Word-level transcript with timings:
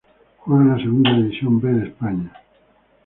Juega 0.39 0.63
en 0.63 0.69
la 0.69 0.77
Segunda 0.77 1.15
División 1.15 1.61
B 1.61 1.71
de 1.73 1.87
España. 1.89 2.31